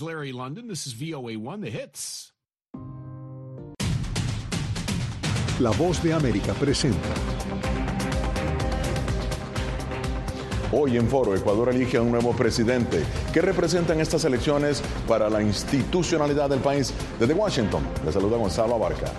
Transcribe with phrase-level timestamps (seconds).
[0.00, 0.68] Larry London.
[0.68, 2.32] This is VOA1, The Hits.
[5.60, 7.08] La voz de América presenta.
[10.72, 13.04] Hoy en Foro, Ecuador elige a un nuevo presidente.
[13.32, 16.92] ¿Qué representan estas elecciones para la institucionalidad del país?
[17.18, 19.12] Desde Washington, le saluda Gonzalo Abarca.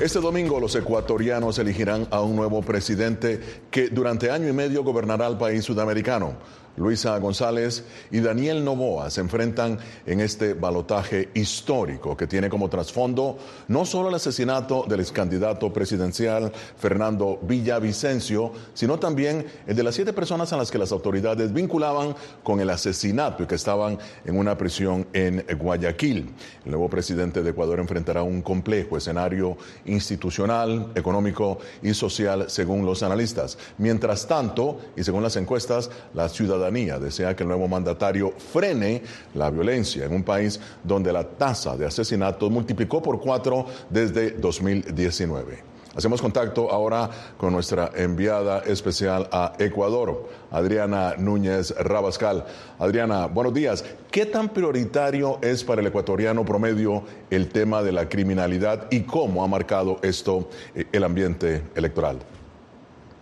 [0.00, 5.26] Este domingo los ecuatorianos elegirán a un nuevo presidente que durante año y medio gobernará
[5.26, 6.34] el país sudamericano.
[6.78, 13.36] Luisa González y Daniel Novoa se enfrentan en este balotaje histórico que tiene como trasfondo
[13.66, 19.96] no solo el asesinato del ex candidato presidencial Fernando Villavicencio, sino también el de las
[19.96, 24.38] siete personas a las que las autoridades vinculaban con el asesinato y que estaban en
[24.38, 26.32] una prisión en Guayaquil.
[26.64, 29.56] El nuevo presidente de Ecuador enfrentará un complejo escenario
[29.86, 33.58] institucional, económico y social, según los analistas.
[33.78, 39.02] Mientras tanto, y según las encuestas, la ciudadanía desea que el nuevo mandatario frene
[39.34, 45.68] la violencia en un país donde la tasa de asesinatos multiplicó por cuatro desde 2019.
[45.96, 52.44] Hacemos contacto ahora con nuestra enviada especial a Ecuador, Adriana Núñez Rabascal.
[52.78, 53.84] Adriana, buenos días.
[54.10, 59.42] ¿Qué tan prioritario es para el ecuatoriano promedio el tema de la criminalidad y cómo
[59.42, 62.18] ha marcado esto eh, el ambiente electoral?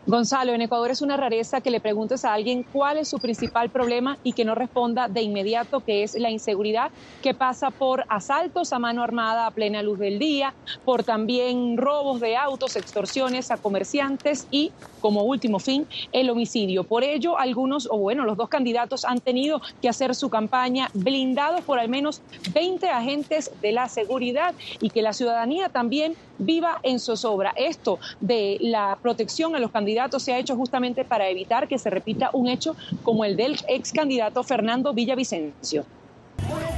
[0.08, 3.70] Gonzalo, en Ecuador es una rareza que le preguntes a alguien cuál es su principal
[3.70, 6.92] problema y que no responda de inmediato, que es la inseguridad,
[7.24, 10.54] que pasa por asaltos a mano armada a plena luz del día,
[10.84, 16.84] por también robos de autos, extorsiones a comerciantes y, como último fin, el homicidio.
[16.84, 21.62] Por ello, algunos, o bueno, los dos candidatos han tenido que hacer su campaña blindados
[21.62, 22.22] por al menos
[22.54, 27.52] 20 agentes de la seguridad y que la ciudadanía también viva en zozobra.
[27.56, 31.90] Esto de la protección a los candidatos se ha hecho justamente para evitar que se
[31.90, 35.84] repita un hecho como el del ex candidato Fernando Villavicencio.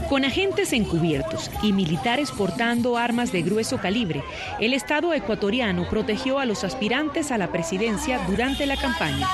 [0.09, 4.23] Con agentes encubiertos y militares portando armas de grueso calibre,
[4.59, 9.27] el Estado ecuatoriano protegió a los aspirantes a la presidencia durante la campaña.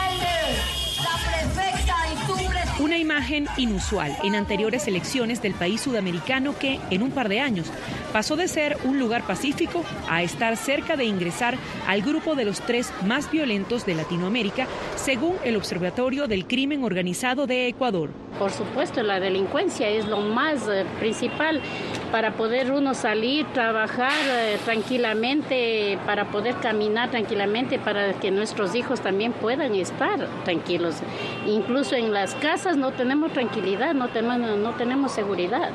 [2.84, 7.68] Una imagen inusual en anteriores elecciones del país sudamericano que, en un par de años,
[8.12, 11.56] pasó de ser un lugar pacífico a estar cerca de ingresar
[11.88, 17.46] al grupo de los tres más violentos de Latinoamérica, según el Observatorio del Crimen Organizado
[17.46, 18.10] de Ecuador.
[18.38, 21.62] Por supuesto, la delincuencia es lo más eh, principal
[22.10, 29.00] para poder uno salir, trabajar eh, tranquilamente, para poder caminar tranquilamente, para que nuestros hijos
[29.00, 30.97] también puedan estar tranquilos.
[31.47, 35.70] Incluso en las casas no tenemos tranquilidad, no tenemos, no tenemos seguridad.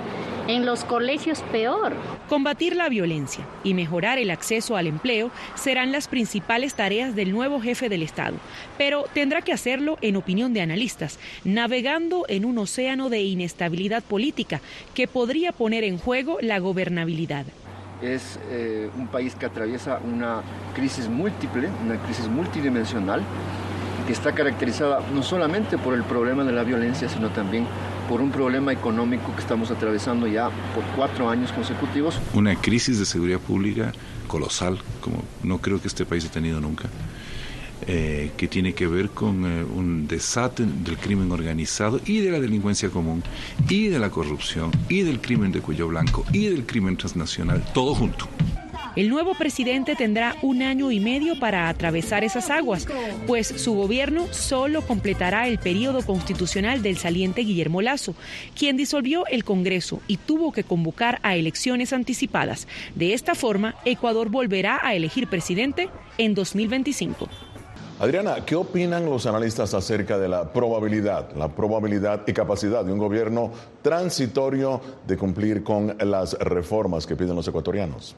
[0.49, 1.93] En los colegios peor.
[2.27, 7.61] Combatir la violencia y mejorar el acceso al empleo serán las principales tareas del nuevo
[7.61, 8.35] jefe del Estado,
[8.75, 14.59] pero tendrá que hacerlo, en opinión de analistas, navegando en un océano de inestabilidad política
[14.95, 17.45] que podría poner en juego la gobernabilidad
[18.01, 20.41] es eh, un país que atraviesa una
[20.73, 23.21] crisis múltiple, una crisis multidimensional,
[24.09, 27.67] que está caracterizada no solamente por el problema de la violencia, sino también
[28.09, 32.19] por un problema económico que estamos atravesando ya por cuatro años consecutivos.
[32.33, 33.91] Una crisis de seguridad pública
[34.27, 36.89] colosal, como no creo que este país ha tenido nunca.
[37.85, 42.39] Eh, que tiene que ver con eh, un desate del crimen organizado y de la
[42.39, 43.23] delincuencia común
[43.69, 47.93] y de la corrupción y del crimen de cuello blanco y del crimen transnacional, todo
[47.93, 48.27] junto.
[48.95, 52.88] El nuevo presidente tendrá un año y medio para atravesar esas aguas,
[53.27, 58.16] pues su gobierno solo completará el periodo constitucional del saliente Guillermo Lazo,
[58.57, 62.67] quien disolvió el Congreso y tuvo que convocar a elecciones anticipadas.
[62.95, 67.29] De esta forma, Ecuador volverá a elegir presidente en 2025.
[68.00, 72.97] Adriana, ¿qué opinan los analistas acerca de la probabilidad, la probabilidad y capacidad de un
[72.97, 73.51] gobierno
[73.81, 78.15] transitorio de cumplir con las reformas que piden los ecuatorianos?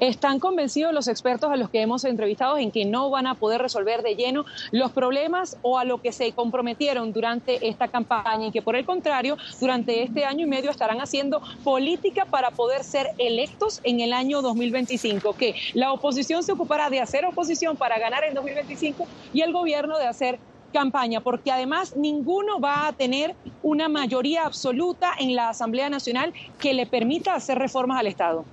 [0.00, 3.60] Están convencidos los expertos a los que hemos entrevistado en que no van a poder
[3.60, 8.50] resolver de lleno los problemas o a lo que se comprometieron durante esta campaña y
[8.50, 13.08] que por el contrario, durante este año y medio estarán haciendo política para poder ser
[13.18, 18.24] electos en el año 2025, que la oposición se ocupará de hacer oposición para ganar
[18.24, 20.40] en 2025 y el gobierno de hacer
[20.72, 26.72] campaña, porque además ninguno va a tener una mayoría absoluta en la Asamblea Nacional que
[26.72, 28.46] le permita hacer reformas al Estado.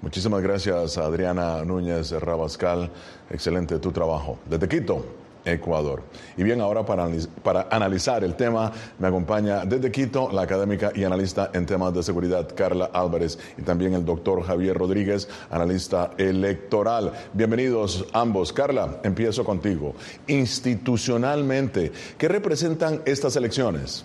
[0.00, 2.90] Muchísimas gracias, Adriana Núñez Rabascal.
[3.30, 4.38] Excelente tu trabajo.
[4.48, 5.04] Desde Quito,
[5.44, 6.02] Ecuador.
[6.36, 7.08] Y bien, ahora para,
[7.42, 12.02] para, analizar el tema me acompaña desde Quito la académica y analista en temas de
[12.02, 17.12] seguridad Carla Álvarez y también el doctor Javier Rodríguez, analista electoral.
[17.32, 18.52] Bienvenidos ambos.
[18.52, 19.94] Carla, empiezo contigo.
[20.26, 24.04] Institucionalmente, ¿qué representan estas elecciones?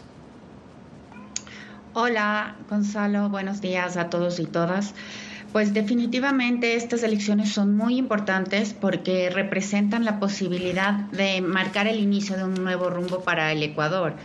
[1.94, 3.30] Hola, Gonzalo.
[3.30, 4.94] Buenos días a todos y todas.
[5.52, 12.38] Pues definitivamente estas elecciones son muy importantes porque representan la posibilidad de marcar el inicio
[12.38, 14.16] de un nuevo rumbo para el Ecuador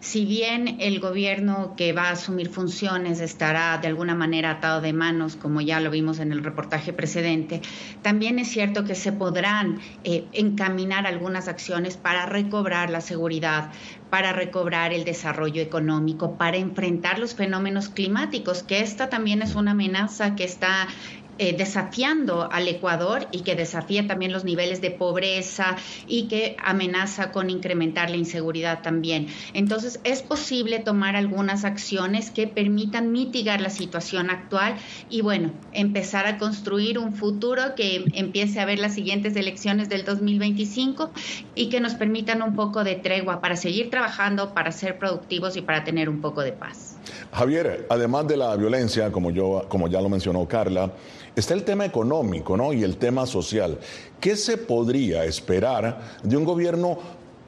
[0.00, 4.92] si bien el gobierno que va a asumir funciones estará de alguna manera atado de
[4.92, 7.60] manos, como ya lo vimos en el reportaje precedente,
[8.02, 13.70] también es cierto que se podrán eh, encaminar algunas acciones para recobrar la seguridad,
[14.10, 19.72] para recobrar el desarrollo económico, para enfrentar los fenómenos climáticos, que esta también es una
[19.72, 20.88] amenaza que está
[21.38, 25.76] eh, desafiando al Ecuador y que desafía también los niveles de pobreza
[26.06, 29.28] y que amenaza con incrementar la inseguridad también.
[29.54, 34.76] Entonces, es posible tomar algunas acciones que permitan mitigar la situación actual
[35.10, 40.04] y, bueno, empezar a construir un futuro que empiece a ver las siguientes elecciones del
[40.04, 41.10] 2025
[41.54, 45.62] y que nos permitan un poco de tregua para seguir trabajando, para ser productivos y
[45.62, 46.96] para tener un poco de paz.
[47.32, 50.92] Javier, además de la violencia, como, yo, como ya lo mencionó Carla,
[51.36, 52.72] Está el tema económico ¿no?
[52.72, 53.78] y el tema social.
[54.20, 56.98] ¿Qué se podría esperar de un gobierno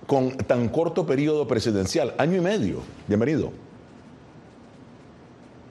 [0.06, 2.14] con tan corto periodo presidencial?
[2.18, 2.82] Año y medio.
[3.08, 3.52] Bienvenido.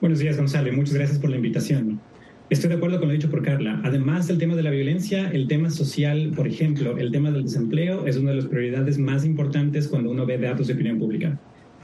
[0.00, 2.00] Buenos días, Gonzalo, muchas gracias por la invitación.
[2.48, 3.80] Estoy de acuerdo con lo dicho por Carla.
[3.84, 8.06] Además del tema de la violencia, el tema social, por ejemplo, el tema del desempleo
[8.06, 11.38] es una de las prioridades más importantes cuando uno ve datos de opinión pública.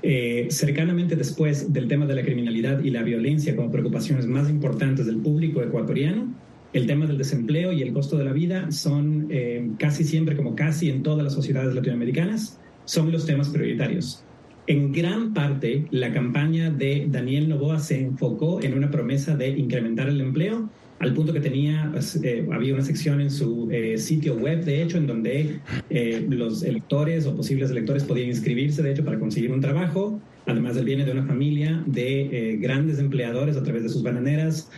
[0.08, 5.04] Eh, cercanamente después del tema de la criminalidad y la violencia como preocupaciones más importantes
[5.04, 6.32] del público ecuatoriano,
[6.72, 10.54] el tema del desempleo y el costo de la vida son eh, casi siempre, como
[10.54, 14.22] casi en todas las sociedades latinoamericanas, son los temas prioritarios.
[14.68, 20.08] En gran parte, la campaña de Daniel Novoa se enfocó en una promesa de incrementar
[20.08, 24.34] el empleo al punto que tenía, pues, eh, había una sección en su eh, sitio
[24.36, 25.60] web, de hecho, en donde
[25.90, 30.20] eh, los electores o posibles electores podían inscribirse, de hecho, para conseguir un trabajo.
[30.46, 34.70] Además, él viene de una familia de grandes empleadores a través de sus bananeras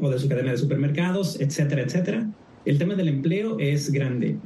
[0.00, 2.30] o de su cadena de supermercados, etcétera, etcétera.
[2.64, 4.36] El tema del empleo es grande.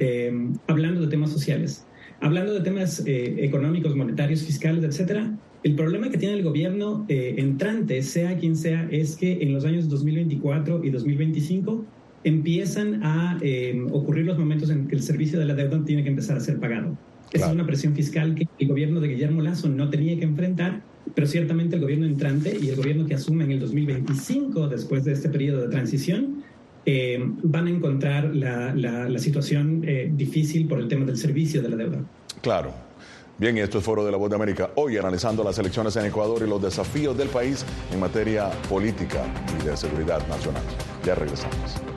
[0.67, 1.85] hablando de temas sociales,
[2.21, 8.01] hablando de temas económicos, monetarios, fiscales, etcétera, el problema que tiene el gobierno eh, entrante,
[8.03, 11.85] sea quien sea, es que en los años 2024 y 2025
[12.25, 16.09] empiezan a eh, ocurrir los momentos en que el servicio de la deuda tiene que
[16.09, 16.97] empezar a ser pagado.
[17.31, 20.81] Esa es una presión fiscal que el gobierno de Guillermo Lazo no tenía que enfrentar,
[21.15, 25.13] pero ciertamente el gobierno entrante y el gobierno que asume en el 2025, después de
[25.13, 26.43] este periodo de transición,
[26.85, 31.77] eh, van a encontrar la, la situación difícil por el tema del servicio de la
[31.77, 32.03] deuda.
[32.41, 32.73] Claro.
[33.37, 34.69] Bien, esto es Foro de la Voz de América.
[34.75, 39.25] Hoy analizando las elecciones en Ecuador y los desafíos del país en materia política
[39.59, 40.63] y de seguridad nacional.
[41.03, 41.92] Ya regresamos.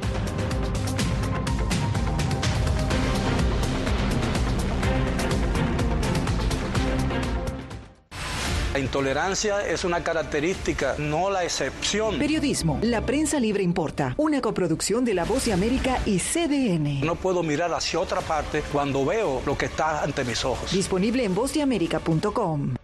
[8.77, 12.19] La intolerancia es una característica, no la excepción.
[12.19, 12.79] Periodismo.
[12.83, 14.13] La prensa libre importa.
[14.19, 17.01] Una coproducción de La Voz de América y CDN.
[17.01, 20.71] No puedo mirar hacia otra parte cuando veo lo que está ante mis ojos.
[20.73, 22.75] Disponible en vozdeamerica.com.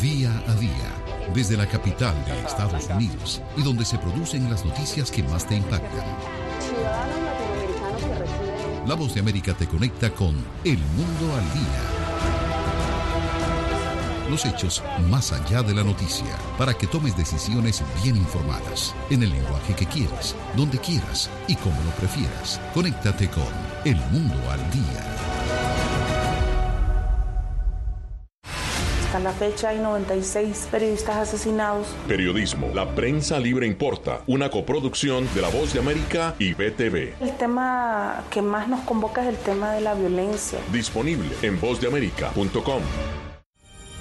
[0.00, 1.30] Día a día.
[1.34, 5.56] Desde la capital de Estados Unidos y donde se producen las noticias que más te
[5.56, 6.06] impactan.
[8.86, 11.95] La Voz de América te conecta con El Mundo al Día
[14.30, 19.30] los hechos más allá de la noticia, para que tomes decisiones bien informadas, en el
[19.30, 22.60] lenguaje que quieras, donde quieras y como lo prefieras.
[22.74, 23.44] Conéctate con
[23.84, 25.16] El Mundo al Día.
[29.06, 31.86] Hasta la fecha hay 96 periodistas asesinados.
[32.08, 32.70] Periodismo.
[32.74, 34.20] La prensa libre importa.
[34.26, 37.14] Una coproducción de La Voz de América y BTV.
[37.20, 40.58] El tema que más nos convoca es el tema de la violencia.
[40.72, 42.82] Disponible en vozdeamerica.com.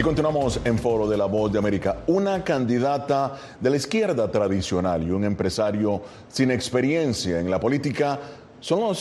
[0.00, 2.04] Y continuamos en Foro de la Voz de América.
[2.06, 8.18] Una candidata de la izquierda tradicional y un empresario sin experiencia en la política
[8.60, 8.96] son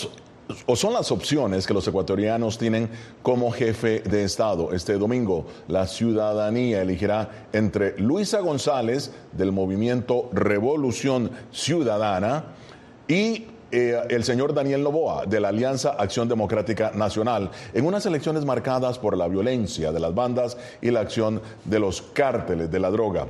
[0.66, 2.90] o son las opciones que los ecuatorianos tienen
[3.22, 4.74] como jefe de Estado.
[4.74, 12.44] Este domingo la ciudadanía elegirá entre Luisa González del movimiento Revolución Ciudadana
[13.08, 18.46] y eh, el señor Daniel Novoa de la Alianza Acción Democrática Nacional en unas elecciones
[18.46, 22.90] marcadas por la violencia de las bandas y la acción de los cárteles de la
[22.90, 23.28] droga.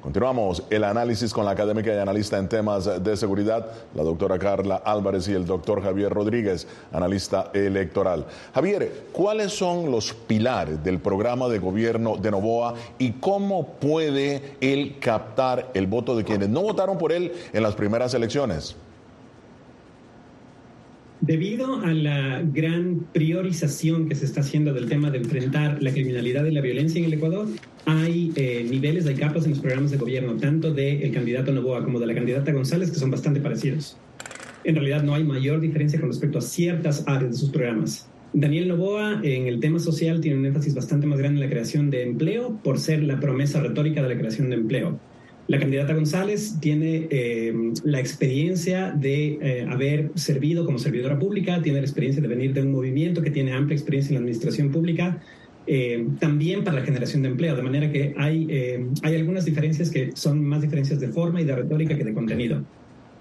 [0.00, 4.76] Continuamos el análisis con la académica y analista en temas de seguridad, la doctora Carla
[4.76, 8.24] Álvarez y el doctor Javier Rodríguez, analista electoral.
[8.54, 14.98] Javier, ¿cuáles son los pilares del programa de gobierno de Novoa y cómo puede él
[15.00, 18.76] captar el voto de quienes no votaron por él en las primeras elecciones?
[21.20, 26.44] Debido a la gran priorización que se está haciendo del tema de enfrentar la criminalidad
[26.44, 27.48] y la violencia en el Ecuador,
[27.86, 31.98] hay eh, niveles, hay capas en los programas de gobierno, tanto del candidato Novoa como
[31.98, 33.96] de la candidata González, que son bastante parecidos.
[34.62, 38.08] En realidad no hay mayor diferencia con respecto a ciertas áreas de sus programas.
[38.32, 41.90] Daniel Novoa en el tema social tiene un énfasis bastante más grande en la creación
[41.90, 45.00] de empleo por ser la promesa retórica de la creación de empleo.
[45.48, 51.78] La candidata González tiene eh, la experiencia de eh, haber servido como servidora pública, tiene
[51.78, 55.22] la experiencia de venir de un movimiento que tiene amplia experiencia en la administración pública,
[55.66, 58.46] eh, también para la generación de empleo, de manera que hay,
[59.02, 62.62] hay algunas diferencias que son más diferencias de forma y de retórica que de contenido.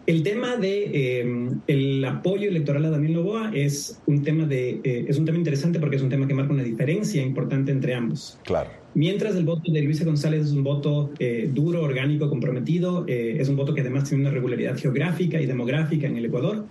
[0.08, 5.26] El tema de el apoyo electoral a Daniel Novoa es un tema de es un
[5.26, 8.40] tema interesante porque es un tema que marca una diferencia importante entre ambos.
[8.46, 8.70] Claro.
[8.94, 13.50] Mientras el voto de Luisa González es un voto eh, duro, orgánico, comprometido, eh, es
[13.50, 16.66] un voto que además tiene una regularidad geográfica y demográfica en el Ecuador,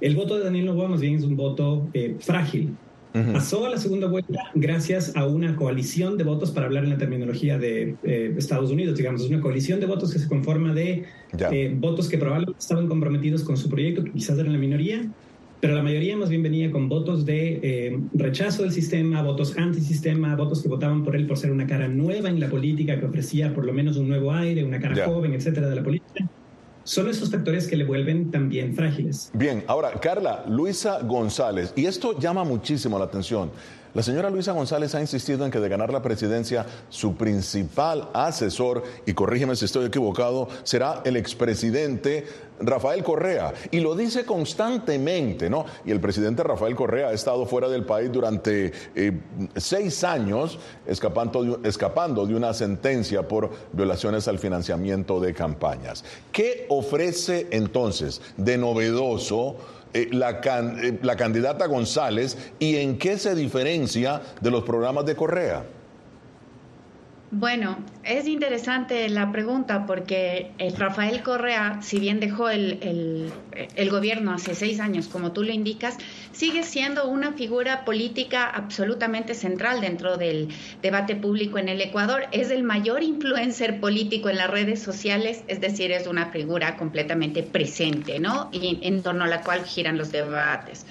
[0.00, 1.88] el voto de Daniel Novoa más bien es un voto
[3.14, 3.30] eh.
[3.32, 6.98] Pasó a la segunda vuelta gracias a una coalición de votos, para hablar en la
[6.98, 7.96] terminología de
[8.36, 11.04] Estados Unidos, digamos, es una coalición de votos que se conforma de
[11.76, 15.10] votos que probablemente estaban comprometidos con su proyecto, que quizás eran la minoría,
[15.60, 20.34] pero la mayoría más bien venía con votos de eh, rechazo del sistema, votos antisistema,
[20.34, 23.54] votos que votaban por él por ser una cara nueva en la política, que ofrecía
[23.54, 26.26] por lo menos un nuevo aire, una cara joven, etcétera, de la política.
[26.90, 29.30] Son esos factores que le vuelven también frágiles.
[29.32, 33.52] Bien, ahora, Carla, Luisa González, y esto llama muchísimo la atención.
[33.92, 38.84] La señora Luisa González ha insistido en que de ganar la presidencia, su principal asesor,
[39.04, 42.24] y corrígeme si estoy equivocado, será el expresidente
[42.60, 43.52] Rafael Correa.
[43.70, 45.64] Y lo dice constantemente, ¿no?
[45.84, 49.20] Y el presidente Rafael Correa ha estado fuera del país durante eh,
[49.56, 56.04] seis años, escapando escapando de una sentencia por violaciones al financiamiento de campañas.
[56.30, 59.56] ¿Qué ofrece entonces de novedoso?
[59.92, 65.16] Eh, la, eh, la candidata González y en qué se diferencia de los programas de
[65.16, 65.64] Correa?
[67.32, 73.30] Bueno, es interesante la pregunta porque el Rafael Correa, si bien dejó el,
[73.76, 75.96] el, gobierno hace seis años, como tú lo indicas,
[76.32, 80.48] sigue siendo una figura política absolutamente central dentro del
[80.82, 82.24] debate público en el Ecuador.
[82.32, 87.44] Es el mayor influencer político en las redes sociales, es decir, es una figura completamente
[87.44, 88.48] presente, ¿no?
[88.50, 90.84] Y en torno a la cual giran los debates.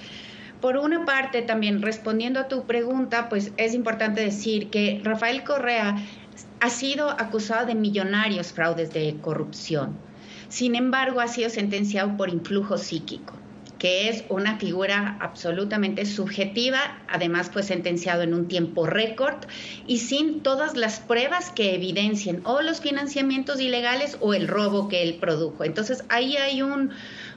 [0.60, 5.96] Por una parte, también respondiendo a tu pregunta, pues es importante decir que Rafael Correa
[6.60, 9.96] ha sido acusado de millonarios fraudes de corrupción.
[10.48, 13.39] Sin embargo, ha sido sentenciado por influjo psíquico,
[13.80, 19.36] que es una figura absolutamente subjetiva, además fue sentenciado en un tiempo récord
[19.86, 25.02] y sin todas las pruebas que evidencien o los financiamientos ilegales o el robo que
[25.02, 25.64] él produjo.
[25.64, 26.90] Entonces, ahí hay un,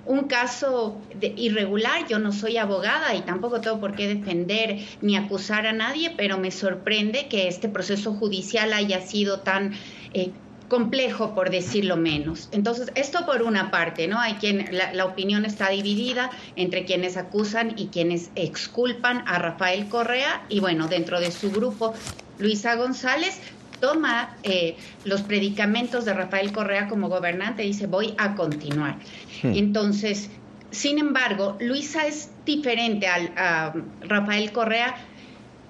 [0.06, 2.08] un caso irregular.
[2.10, 6.38] Yo no soy abogada y tampoco tengo por qué defender ni acusar a nadie, pero
[6.38, 9.72] me sorprende que este proceso judicial haya sido tan
[10.14, 10.32] eh,
[10.68, 12.50] complejo, por decirlo menos.
[12.52, 14.20] Entonces, esto por una parte, ¿no?
[14.20, 19.88] Hay quien, la, la, opinión está dividida entre quienes acusan y quienes exculpan a Rafael
[19.90, 21.94] Correa y bueno, dentro de su grupo,
[22.40, 23.40] Luisa González
[23.84, 28.96] toma eh, los predicamentos de Rafael Correa como gobernante y dice voy a continuar.
[29.42, 29.54] Hmm.
[29.56, 30.30] Entonces,
[30.72, 34.96] Sin embargo, Luisa es diferente al, a Rafael Correa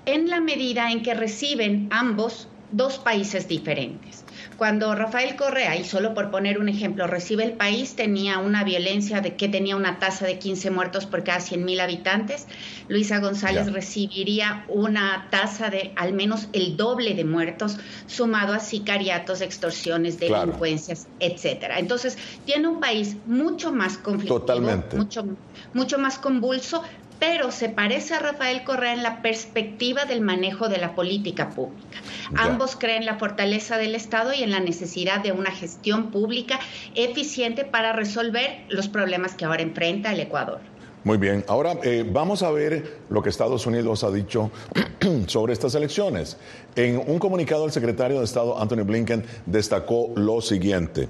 [0.05, 4.22] en la medida en que reciben ambos dos países diferentes.
[4.57, 9.21] Cuando Rafael Correa, y solo por poner un ejemplo, recibe el país, tenía una violencia
[9.21, 12.47] de que tenía una tasa de 15 muertos por cada 100 mil habitantes.
[12.87, 19.41] Luisa González recibiría una tasa de al menos el doble de muertos, sumado a sicariatos,
[19.41, 21.79] extorsiones, delincuencias, etcétera.
[21.79, 25.25] Entonces, tiene un país mucho más conflictivo, mucho,
[25.73, 26.83] mucho más convulso,
[27.25, 31.97] pero se parece a Rafael Correa en la perspectiva del manejo de la política pública.
[32.35, 36.59] Ambos creen en la fortaleza del Estado y en la necesidad de una gestión pública
[36.95, 40.59] eficiente para resolver los problemas que ahora enfrenta el Ecuador.
[41.05, 44.51] Muy bien, ahora eh, vamos a ver lo que Estados Unidos ha dicho
[45.27, 46.35] sobre estas elecciones.
[46.75, 51.07] En un comunicado, el secretario de Estado, Anthony Blinken, destacó lo siguiente.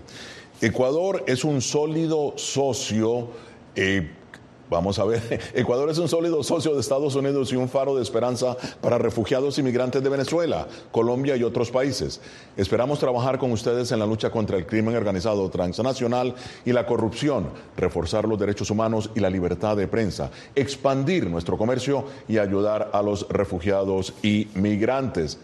[0.61, 3.31] Ecuador es un sólido socio
[3.75, 4.11] eh,
[4.69, 8.01] Vamos a ver, Ecuador es un sólido socio de Estados Unidos y un faro de
[8.01, 12.21] esperanza para refugiados y migrantes de Venezuela, Colombia y otros países.
[12.55, 17.49] Esperamos trabajar con ustedes en la lucha contra el crimen organizado transnacional y la corrupción,
[17.75, 23.01] reforzar los derechos humanos y la libertad de prensa, expandir nuestro comercio y ayudar a
[23.01, 25.39] los refugiados y migrantes.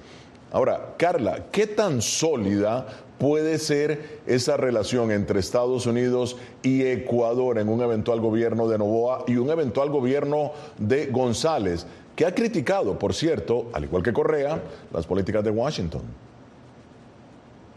[0.51, 2.87] Ahora, Carla, ¿qué tan sólida
[3.19, 9.25] puede ser esa relación entre Estados Unidos y Ecuador en un eventual gobierno de Novoa
[9.27, 14.61] y un eventual gobierno de González, que ha criticado, por cierto, al igual que Correa,
[14.91, 16.01] las políticas de Washington?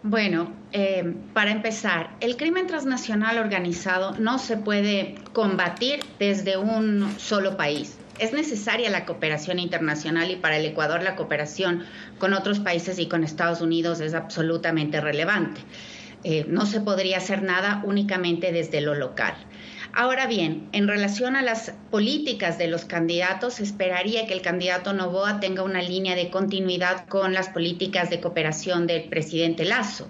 [0.05, 7.57] Bueno, eh, para empezar, el crimen transnacional organizado no se puede combatir desde un solo
[7.57, 11.85] país es necesaria la cooperación internacional y para el Ecuador la cooperación
[12.19, 15.61] con otros países y con Estados Unidos es absolutamente relevante.
[16.25, 19.35] Eh, no se podría hacer nada únicamente desde lo local.
[19.95, 25.39] Ahora bien, en relación a las políticas de los candidatos, esperaría que el candidato Novoa
[25.39, 30.09] tenga una línea de continuidad con las políticas de cooperación del presidente Lazo.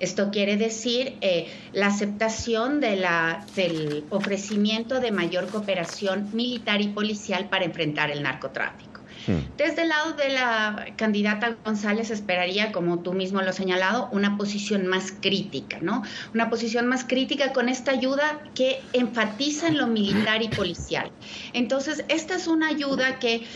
[0.00, 7.64] Esto quiere decir eh, la aceptación del ofrecimiento de mayor cooperación militar y policial para
[7.64, 8.91] enfrentar el narcotráfico.
[9.26, 9.56] Hmm.
[9.56, 14.36] Desde el lado de la candidata González esperaría, como tú mismo lo has señalado, una
[14.36, 16.02] posición más crítica, ¿no?
[16.34, 21.10] Una posición más crítica con esta ayuda que enfatiza en lo militar y policial.
[21.52, 23.46] Entonces, esta es una ayuda que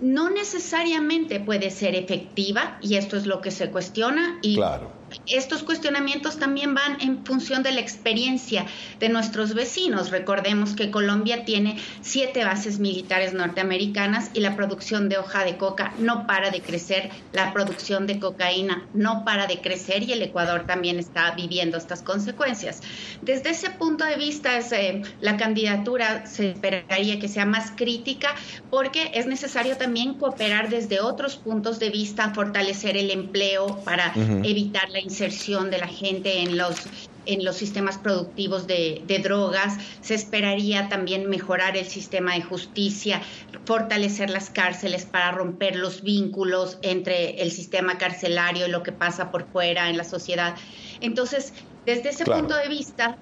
[0.00, 4.95] no necesariamente puede ser efectiva y esto es lo que se cuestiona y claro
[5.26, 8.66] estos cuestionamientos también van en función de la experiencia
[8.98, 10.10] de nuestros vecinos.
[10.10, 15.92] Recordemos que Colombia tiene siete bases militares norteamericanas y la producción de hoja de coca
[15.98, 20.64] no para de crecer, la producción de cocaína no para de crecer y el Ecuador
[20.66, 22.82] también está viviendo estas consecuencias.
[23.22, 28.34] Desde ese punto de vista, eh, la candidatura se esperaría que sea más crítica
[28.70, 34.88] porque es necesario también cooperar desde otros puntos de vista, fortalecer el empleo para evitar
[34.90, 36.88] la inserción de la gente en los
[37.26, 39.76] en los sistemas productivos de, drogas.
[40.00, 43.20] Se esperaría también mejorar el sistema de justicia,
[43.64, 49.30] fortalecer las cárceles para romper los vínculos entre el sistema carcelario y lo que pasa
[49.30, 50.54] por fuera en la sociedad.
[51.00, 51.52] Entonces,
[51.84, 53.18] desde ese punto de vista,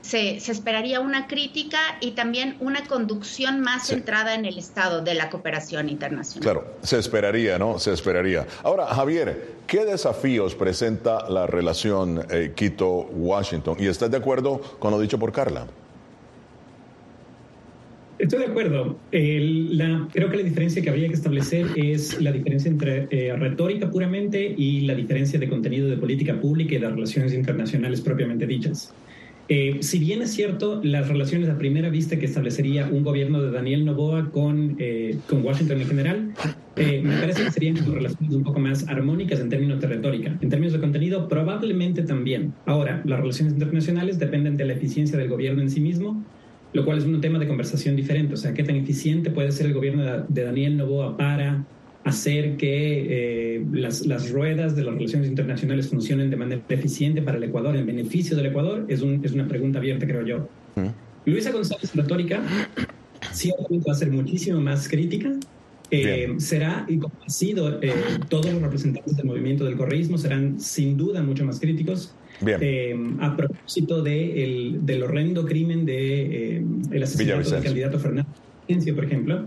[0.00, 5.30] se, esperaría una crítica y también una conducción más centrada en el estado de la
[5.30, 6.42] cooperación internacional.
[6.42, 7.78] Claro, se esperaría, ¿no?
[7.78, 8.46] Se esperaría.
[8.62, 13.76] Ahora, Javier, ¿qué desafíos presenta la relación eh, Quito-Washington?
[13.78, 15.66] ¿Y estás de acuerdo con lo dicho por Carla?
[18.18, 18.98] Estoy de acuerdo.
[19.10, 24.54] creo que la diferencia que habría que establecer es la diferencia entre eh, retórica puramente
[24.56, 28.94] y la diferencia de contenido de política pública y de relaciones internacionales propiamente dichas.
[29.48, 33.52] Eh, si bien es cierto, las relaciones a primera vista que establecería un gobierno de
[33.52, 36.34] Daniel Novoa con, eh, con Washington en general,
[36.74, 40.36] eh, me parece que serían relaciones un poco más armónicas en términos de retórica.
[40.40, 42.54] En términos de contenido, probablemente también.
[42.66, 46.24] Ahora, las relaciones internacionales dependen de la eficiencia del gobierno en sí mismo,
[46.72, 48.34] lo cual es un tema de conversación diferente.
[48.34, 51.64] O sea, qué tan eficiente puede ser el gobierno de Daniel Novoa para
[52.06, 57.36] hacer que eh, las, las, ruedas de las relaciones internacionales funcionen de manera eficiente para
[57.36, 60.48] el Ecuador, en beneficio del Ecuador, es, un, es una pregunta abierta, creo yo.
[61.24, 62.40] Luisa González, retórica,
[63.32, 65.32] ciertamente va a ser muchísimo más crítica.
[65.90, 67.92] Eh, será, y como ha sido, eh,
[68.28, 72.14] todos los representantes del movimiento del correísmo serán sin duda mucho más críticos.
[73.20, 78.30] a propósito de el, del horrendo crimen de el asesinato del candidato Fernando
[78.94, 79.46] por ejemplo,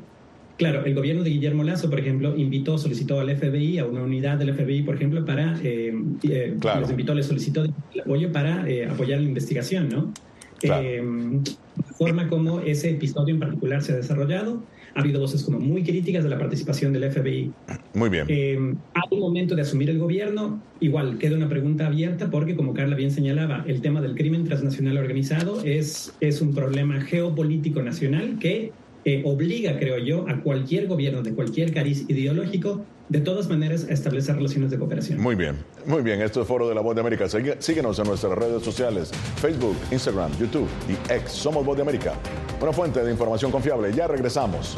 [0.60, 4.38] Claro, el gobierno de Guillermo Lazo, por ejemplo, invitó, solicitó al FBI, a una unidad
[4.38, 5.94] del FBI, por ejemplo, para, eh,
[6.24, 7.64] eh les invitó, les solicitó
[8.04, 10.14] apoyo para eh, apoyar la investigación, ¿no?
[10.60, 10.86] Claro.
[10.86, 11.02] Eh,
[11.98, 14.62] forma como ese episodio en particular se ha desarrollado.
[14.96, 17.54] Ha habido voces como muy críticas de la participación del FBI.
[17.94, 18.26] Muy bien.
[18.28, 18.60] Eh,
[18.96, 23.12] al momento de asumir el gobierno, igual queda una pregunta abierta porque, como Carla bien
[23.12, 28.74] señalaba, el tema del crimen transnacional organizado es, es un problema geopolítico nacional que
[29.06, 33.94] eh, obliga, creo yo, a cualquier gobierno de cualquier cariz ideológico de todas maneras a
[33.94, 35.20] establecer relaciones de cooperación.
[35.20, 36.22] Muy bien, muy bien.
[36.22, 37.28] Esto es Foro de la Voz de América.
[37.60, 41.32] Síguenos en nuestras redes sociales, Facebook, Instagram, YouTube y X.
[41.32, 42.14] Somos Voz de América,
[42.62, 43.92] una fuente de información confiable.
[43.94, 44.78] Ya regresamos.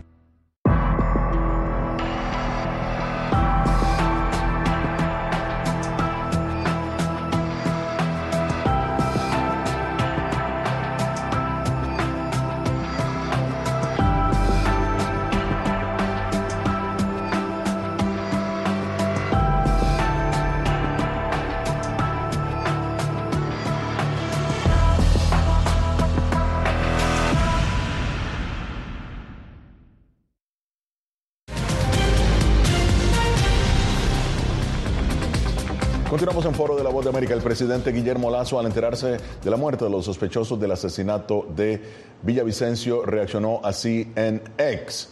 [36.21, 37.33] Continuamos en Foro de la Voz de América.
[37.33, 41.81] El presidente Guillermo Lazo, al enterarse de la muerte de los sospechosos del asesinato de
[42.21, 45.09] Villavicencio, reaccionó así en X.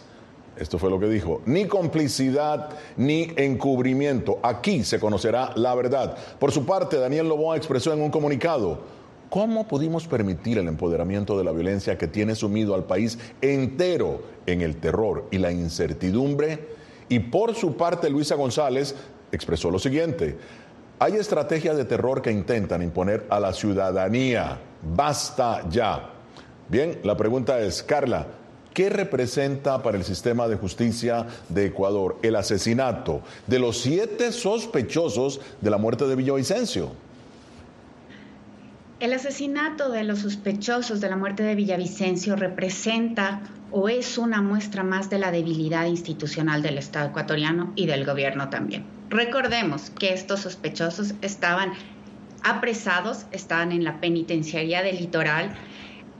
[0.56, 1.42] Esto fue lo que dijo.
[1.46, 4.38] Ni complicidad ni encubrimiento.
[4.44, 6.16] Aquí se conocerá la verdad.
[6.38, 8.78] Por su parte, Daniel Loboa expresó en un comunicado.
[9.30, 14.60] ¿Cómo pudimos permitir el empoderamiento de la violencia que tiene sumido al país entero en
[14.60, 16.68] el terror y la incertidumbre?
[17.08, 18.94] Y por su parte, Luisa González
[19.32, 20.38] expresó lo siguiente.
[21.02, 24.58] Hay estrategias de terror que intentan imponer a la ciudadanía.
[24.82, 26.10] Basta ya.
[26.68, 28.26] Bien, la pregunta es, Carla,
[28.74, 35.40] ¿qué representa para el sistema de justicia de Ecuador el asesinato de los siete sospechosos
[35.62, 36.90] de la muerte de Villavicencio?
[39.00, 44.84] El asesinato de los sospechosos de la muerte de Villavicencio representa o es una muestra
[44.84, 48.99] más de la debilidad institucional del Estado ecuatoriano y del gobierno también.
[49.10, 51.72] Recordemos que estos sospechosos estaban
[52.42, 55.52] apresados, estaban en la penitenciaría del litoral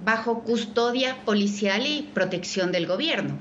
[0.05, 3.39] bajo custodia policial y protección del gobierno.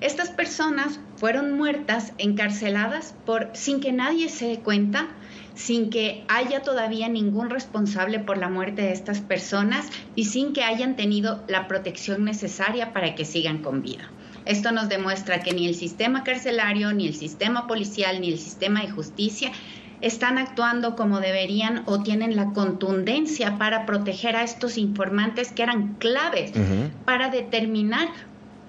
[0.00, 5.08] Estas personas fueron muertas, encarceladas por sin que nadie se dé cuenta
[5.54, 10.62] sin que haya todavía ningún responsable por la muerte de estas personas y sin que
[10.62, 14.08] hayan tenido la protección necesaria para que sigan con vida.
[14.48, 18.80] Esto nos demuestra que ni el sistema carcelario, ni el sistema policial, ni el sistema
[18.80, 19.52] de justicia
[20.00, 25.96] están actuando como deberían o tienen la contundencia para proteger a estos informantes que eran
[25.96, 26.52] claves
[27.04, 28.08] para determinar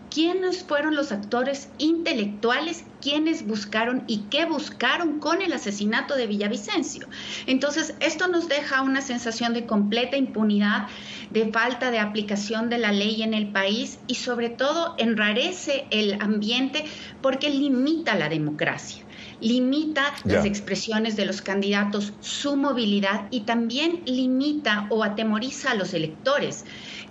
[0.09, 7.07] quiénes fueron los actores intelectuales, quiénes buscaron y qué buscaron con el asesinato de Villavicencio.
[7.47, 10.87] Entonces, esto nos deja una sensación de completa impunidad,
[11.29, 16.21] de falta de aplicación de la ley en el país y sobre todo enrarece el
[16.21, 16.85] ambiente
[17.21, 19.05] porque limita la democracia
[19.41, 25.93] limita las expresiones de los candidatos, su movilidad y también limita o atemoriza a los
[25.93, 26.65] electores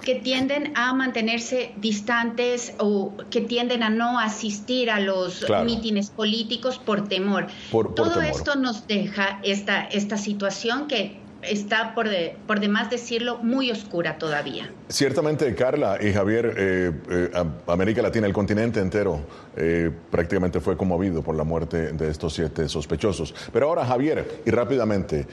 [0.04, 6.78] que tienden a mantenerse distantes o que tienden a no asistir a los mítines políticos
[6.78, 7.48] por temor.
[7.94, 13.70] Todo esto nos deja esta, esta situación que está por, de, por demás decirlo muy
[13.70, 14.72] oscura todavía.
[14.88, 19.20] Ciertamente, Carla y Javier, eh, eh, América Latina, el continente entero,
[19.56, 23.34] eh, prácticamente fue conmovido por la muerte de estos siete sospechosos.
[23.52, 25.26] Pero ahora, Javier, y rápidamente,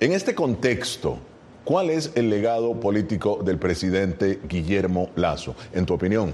[0.00, 1.18] en este contexto,
[1.64, 6.32] ¿cuál es el legado político del presidente Guillermo Lazo, en tu opinión?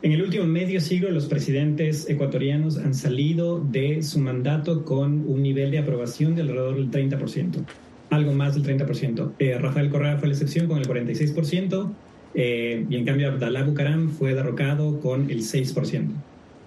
[0.00, 5.42] En el último medio siglo, los presidentes ecuatorianos han salido de su mandato con un
[5.42, 7.64] nivel de aprobación de alrededor del 30%,
[8.10, 9.32] algo más del 30%.
[9.40, 11.92] Eh, Rafael Correa fue la excepción con el 46%,
[12.34, 16.12] eh, y en cambio Abdalá Bucaram fue derrocado con el 6%.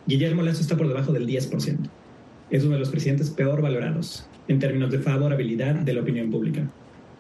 [0.08, 1.90] Guillermo Lazo está por debajo del 10%.
[2.50, 6.70] Es uno de los presidentes peor valorados en términos de favorabilidad de la opinión pública.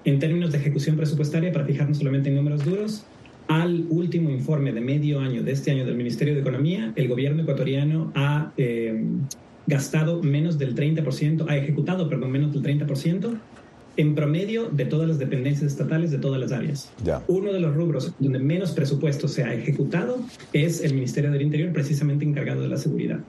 [0.03, 3.05] En términos de ejecución presupuestaria, para fijarnos solamente en números duros,
[3.47, 7.43] al último informe de medio año de este año del Ministerio de Economía, el gobierno
[7.43, 9.03] ecuatoriano ha eh,
[9.67, 13.37] gastado menos del 30%, ha ejecutado, perdón, menos del 30%
[13.97, 16.91] en promedio de todas las dependencias estatales de todas las áreas.
[17.27, 20.19] Uno de los rubros donde menos presupuesto se ha ejecutado
[20.53, 23.19] es el Ministerio del Interior, precisamente encargado de la seguridad,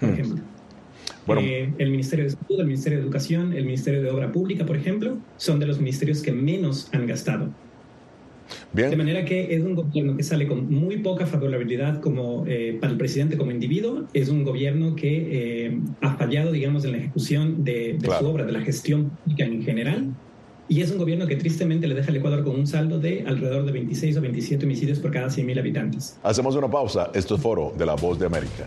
[0.00, 0.12] por mm.
[0.12, 0.42] ejemplo.
[1.28, 4.76] Eh, el Ministerio de Salud, el Ministerio de Educación, el Ministerio de Obra Pública, por
[4.76, 7.50] ejemplo, son de los ministerios que menos han gastado.
[8.72, 12.92] De manera que es un gobierno que sale con muy poca favorabilidad como, eh, para
[12.92, 17.64] el presidente como individuo, es un gobierno que eh, ha fallado, digamos, en la ejecución
[17.64, 20.14] de, su obra, de la gestión pública en general,
[20.68, 23.66] y es un gobierno que tristemente le deja al Ecuador con un saldo de alrededor
[23.66, 26.18] de 26 o 27 homicidios por cada 100.000 habitantes.
[26.22, 27.10] Hacemos una pausa.
[27.14, 28.66] Esto es Foro de la Voz de América.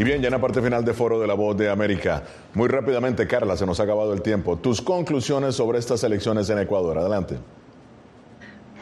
[0.00, 2.22] Y bien, ya en la parte final de Foro de la Voz de América,
[2.54, 4.56] muy rápidamente, Carla, se nos ha acabado el tiempo.
[4.56, 6.96] Tus conclusiones sobre estas elecciones en Ecuador.
[6.96, 7.36] Adelante.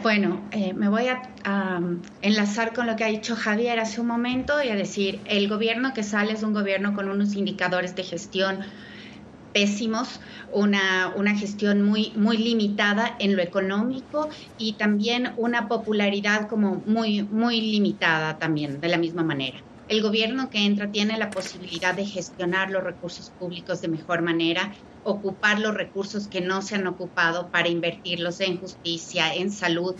[0.00, 1.80] Bueno, eh, me voy a,
[2.22, 5.92] enlazar con lo que ha dicho Javier hace un momento y a decir, el gobierno
[5.92, 8.60] que sale es un gobierno con unos indicadores de gestión
[9.52, 10.20] pésimos,
[10.52, 17.24] una, una gestión muy, muy limitada en lo económico y también una popularidad como muy,
[17.24, 22.04] muy limitada también, de la misma manera el gobierno que entra tiene la posibilidad de
[22.04, 24.72] gestionar los recursos públicos de mejor manera,
[25.04, 29.94] ocupar los recursos que no se han ocupado para invertirlos en justicia, en salud,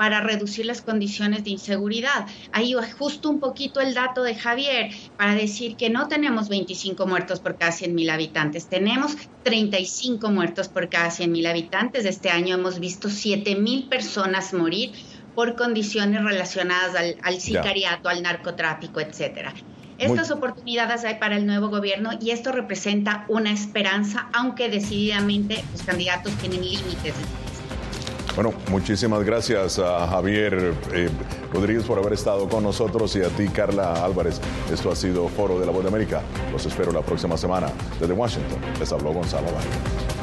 [0.00, 2.26] para reducir las condiciones de inseguridad.
[2.52, 7.38] Ahí justo un poquito el dato de Javier para decir que no tenemos 25 muertos
[7.40, 12.06] por cada 100 mil habitantes, tenemos 35 muertos por cada 100 mil habitantes.
[12.06, 14.92] Este año hemos visto 7 mil personas morir
[15.34, 19.52] por condiciones relacionadas al, sicariato, al narcotráfico, etcétera.
[19.98, 25.82] Estas oportunidades hay para el nuevo gobierno y esto representa una esperanza, aunque decididamente los
[25.82, 27.14] candidatos tienen límites.
[28.34, 31.10] Bueno, muchísimas gracias a Javier eh,
[31.52, 34.40] Rodríguez por haber estado con nosotros y a ti, Carla Álvarez.
[34.72, 36.22] Esto ha sido Foro de la Voz de América.
[36.52, 37.68] Los espero la próxima semana.
[37.98, 40.19] Desde Washington, les habló Gonzalo Valle.